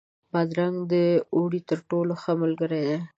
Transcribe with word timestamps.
بادرنګ 0.31 0.77
د 0.93 0.95
اوړي 1.35 1.61
تر 1.69 1.79
ټولو 1.89 2.13
ښه 2.21 2.31
ملګری 2.41 2.81
دی. 2.87 2.97